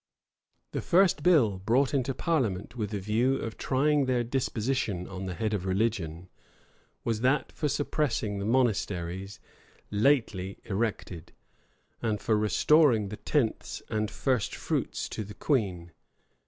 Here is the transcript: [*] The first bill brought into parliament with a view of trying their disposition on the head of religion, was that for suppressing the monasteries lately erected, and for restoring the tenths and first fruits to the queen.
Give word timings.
[*] 0.37 0.71
The 0.71 0.81
first 0.81 1.21
bill 1.21 1.59
brought 1.59 1.93
into 1.93 2.15
parliament 2.15 2.75
with 2.75 2.91
a 2.91 2.97
view 2.99 3.35
of 3.35 3.55
trying 3.55 4.05
their 4.07 4.23
disposition 4.23 5.07
on 5.07 5.27
the 5.27 5.35
head 5.35 5.53
of 5.53 5.63
religion, 5.67 6.27
was 7.03 7.21
that 7.21 7.51
for 7.51 7.69
suppressing 7.69 8.39
the 8.39 8.45
monasteries 8.45 9.39
lately 9.91 10.57
erected, 10.63 11.33
and 12.01 12.19
for 12.19 12.35
restoring 12.35 13.09
the 13.09 13.17
tenths 13.17 13.83
and 13.89 14.09
first 14.09 14.55
fruits 14.55 15.07
to 15.09 15.23
the 15.23 15.35
queen. 15.35 15.91